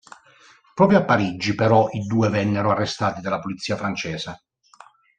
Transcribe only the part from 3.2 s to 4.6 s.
dalla polizia francese.